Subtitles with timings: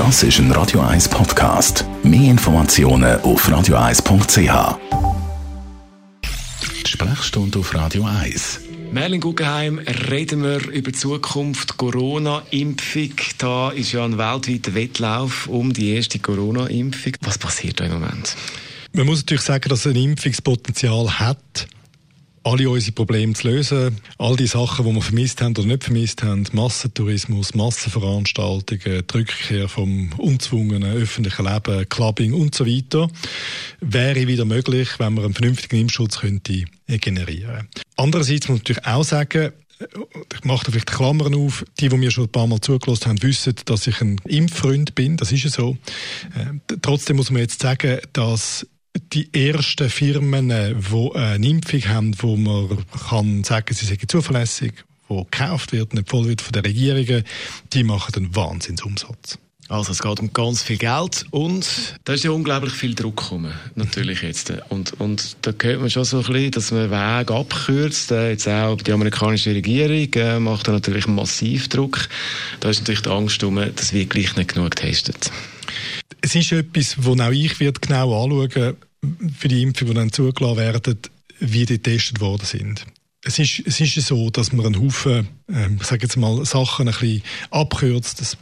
[0.00, 1.84] Das ist ein Radio 1 Podcast.
[2.02, 4.78] Mehr Informationen auf radio1.ch.
[6.88, 8.60] Sprechstunde auf Radio 1.
[8.92, 9.78] Merlin Guggenheim,
[10.08, 13.12] reden wir über die Zukunft Corona-Impfung.
[13.36, 17.12] Da ist ja ein weltweiter Wettlauf um die erste Corona-Impfung.
[17.20, 18.36] Was passiert da im Moment?
[18.94, 21.68] Man muss natürlich sagen, dass es ein Impfungspotenzial hat
[22.42, 23.96] alle unsere Probleme zu lösen.
[24.18, 29.68] All die Sachen, die wir vermisst haben oder nicht vermisst haben, Massentourismus, Massenveranstaltungen, die Rückkehr
[29.68, 33.08] vom unzwungenen öffentlichen Leben, Clubbing und so weiter,
[33.80, 39.04] wäre wieder möglich, wenn wir einen vernünftigen Impfschutz könnte generieren Andererseits muss man natürlich auch
[39.04, 39.52] sagen,
[40.34, 41.64] ich mache da vielleicht Klammern auf.
[41.78, 45.16] Die, die mir schon ein paar Mal zugelassen haben, wissen, dass ich ein Impffreund bin.
[45.16, 45.76] Das ist ja so.
[46.34, 48.66] Äh, trotzdem muss man jetzt sagen, dass
[49.12, 54.72] die ersten Firmen, die äh, eine Impfung haben, wo man kann sagen, sie sind zuverlässig,
[55.08, 57.24] wo gekauft wird, nicht voll wird von den Regierungen,
[57.72, 59.38] die machen einen Wahnsinnsumsatz.
[59.68, 63.52] Also es geht um ganz viel Geld und da ist ja unglaublich viel Druck gekommen,
[63.76, 64.52] natürlich jetzt.
[64.68, 68.10] Und, und da hört man schon so ein bisschen, dass man Weg abkürzt.
[68.10, 72.08] Äh, jetzt auch die amerikanische Regierung äh, macht da natürlich massiv Druck.
[72.58, 75.30] Da ist natürlich die Angst um, dass wir gleich nicht genug getestet
[76.22, 78.76] es ist etwas, wo auch ich wird genau anschauen
[79.36, 80.98] für die Impfungen, die dann zugelassen werden,
[81.38, 82.86] wie die getestet worden sind.
[83.22, 86.88] Es ist, es ist so, dass man einen Haufen, äh, ich sage jetzt mal, Sachen
[86.88, 88.36] ein bisschen abkürzt,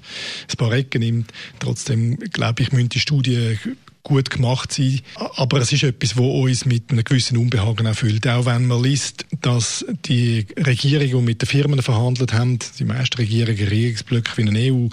[0.49, 1.33] ein paar Ecken nimmt.
[1.59, 3.59] Trotzdem, glaube ich, müssen die Studien
[4.09, 5.01] gut gemacht sein.
[5.15, 8.27] Aber es ist etwas, was uns mit einem gewissen Unbehagen erfüllt.
[8.27, 13.19] Auch wenn man liest, dass die Regierungen, die mit den Firmen verhandelt haben, die meisten
[13.19, 14.89] Regierungen, Regierungsblöcke wie eine EU,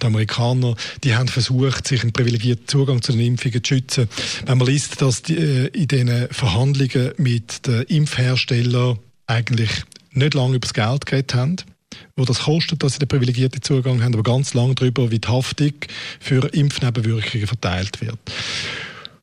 [0.00, 4.08] die Amerikaner, die haben versucht, sich einen privilegierten Zugang zu den Impfungen zu schützen.
[4.46, 9.70] Wenn man liest, dass die, äh, in diesen Verhandlungen mit den Impfherstellern eigentlich
[10.12, 11.56] nicht lange über das Geld geredet haben,
[12.16, 15.28] wo das kostet, dass sie den privilegierten Zugang haben, aber ganz lange darüber, wie die
[15.28, 15.72] Haftung
[16.20, 18.18] für Impfnebenwirkungen verteilt wird.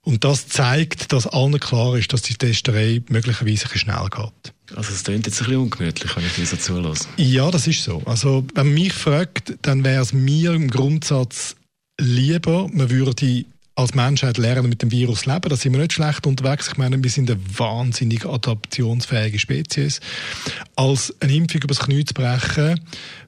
[0.06, 4.54] Und das zeigt, dass allen klar ist, dass die Testerei möglicherweise ein schnell geht.
[4.76, 7.08] Also es klingt jetzt ein bisschen ungemütlich, wenn ich dir so zulasse.
[7.18, 8.02] Ja, das ist so.
[8.06, 11.56] Also wenn man mich fragt, dann wäre es mir im Grundsatz
[12.00, 15.50] lieber, man würde als Menschheit lernen, mit dem Virus leben.
[15.50, 16.70] Da sind wir nicht schlecht unterwegs.
[16.70, 20.00] Ich meine, wir sind eine wahnsinnig adaptionsfähige Spezies.
[20.76, 22.80] Als eine Impfung übers Knie zu brechen,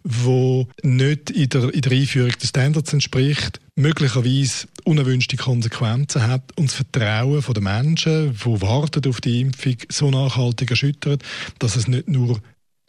[0.03, 6.69] wo nicht in der, in der Einführung des Standards entspricht, möglicherweise unerwünschte Konsequenzen hat und
[6.69, 11.23] das Vertrauen der Menschen, die warten auf die Impfung, so nachhaltig erschüttert,
[11.59, 12.39] dass es nicht nur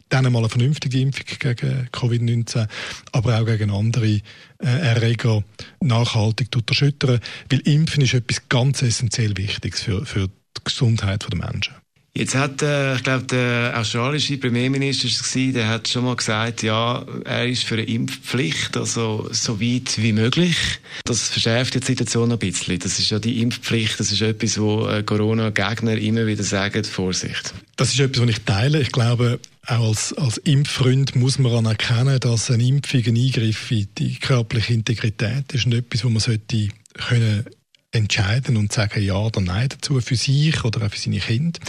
[0.09, 2.67] dann mal eine vernünftige Impfung gegen Covid-19,
[3.11, 4.21] aber auch gegen andere äh,
[4.59, 5.43] Erreger
[5.81, 7.19] nachhaltig erschüttern.
[7.49, 11.75] Weil Impfen ist etwas ganz essentiell Wichtiges für, für die Gesundheit der Menschen.
[12.15, 17.05] Jetzt hat, äh, ich glaube, der australische Premierminister war, der hat schon mal gesagt, ja,
[17.23, 20.57] er ist für eine Impfpflicht, also so weit wie möglich.
[21.05, 22.79] Das verschärft die Situation ein bisschen.
[22.79, 27.53] Das ist ja die Impfpflicht, das ist etwas, wo äh, Corona-Gegner immer wieder sagen, Vorsicht.
[27.75, 28.81] Das ist etwas, was ich teile.
[28.81, 33.87] Ich glaube, auch als, als Impffreund muss man anerkennen, dass eine Impfung ein Eingriff in
[33.97, 37.45] die körperliche Integrität ist und etwas, wo man sollte können
[37.91, 41.59] entscheiden und sagen Ja oder Nein dazu für sich oder auch für seine Kinder.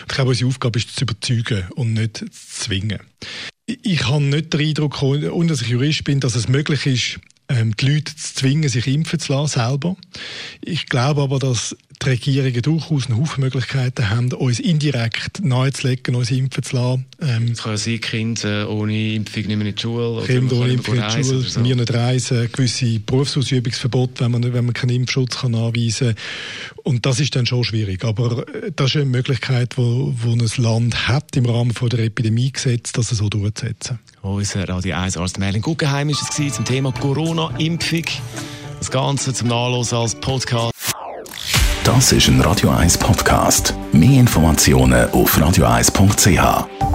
[0.00, 3.00] Ich glaube, unsere Aufgabe ist zu überzeugen und nicht zu zwingen.
[3.66, 7.76] Ich habe nicht den Eindruck, ohne dass ich Jurist bin, dass es möglich ist, ähm,
[7.76, 9.96] die Leute zu zwingen, sich impfen zu lassen selber.
[10.62, 16.30] Ich glaube aber, dass die Regierungen durchaus einen Haufen Möglichkeiten haben, uns indirekt nahezulegen, uns
[16.30, 17.06] impfen zu lassen.
[17.20, 20.24] Ähm, es kann ja sein, Kinder ohne Impfung nicht mehr in die Schule.
[20.24, 21.64] Kinder ohne Impfung in die Schule, so.
[21.64, 26.84] wir nicht reisen, gewisse Berufsausübungsverbote, wenn man, wenn man keinen Impfschutz kann anweisen kann.
[26.84, 28.04] Und das ist dann schon schwierig.
[28.04, 32.00] Aber äh, das ist eine Möglichkeit, wo, wo ein Land hat, im Rahmen von der
[32.00, 33.98] Epidemiegesetz, das so durchzusetzen.
[34.22, 36.92] Unser Radio 1 Arzt Merlin Guggenheim ist es zum Thema
[37.40, 38.04] Corona-Impfung.
[38.78, 40.72] Das Ganze zum Nachlesen als Podcast.
[41.84, 43.74] Das ist ein Radio 1 Podcast.
[43.92, 46.89] Mehr Informationen auf radio1.ch.